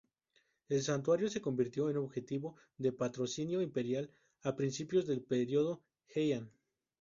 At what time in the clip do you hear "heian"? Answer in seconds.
6.15-6.49